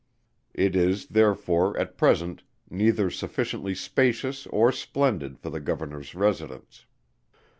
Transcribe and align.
It 0.55 0.75
is, 0.75 1.05
therefore, 1.09 1.77
at 1.77 1.95
present 1.95 2.41
neither 2.71 3.11
sufficiently 3.11 3.75
spacious 3.75 4.47
or 4.47 4.71
splendid 4.71 5.37
for 5.37 5.51
the 5.51 5.59
Governor's 5.61 6.15
residence. 6.15 6.87